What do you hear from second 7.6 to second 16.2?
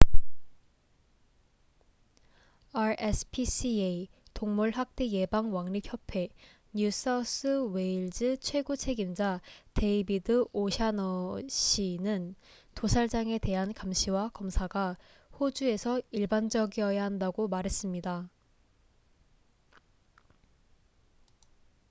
웨일즈 최고 책임자 데이비드 오샤너시david o'shannessy는 도살장에 대한 감시와 검사가 호주에서